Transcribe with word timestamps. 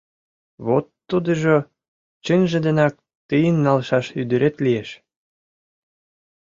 Вот 0.65 0.85
тудыжо 1.09 1.55
чынже 2.25 2.57
денак 2.65 2.93
тыйын 3.29 3.57
налшаш 3.65 4.05
ӱдырет 4.21 4.55
лиеш! 4.65 4.89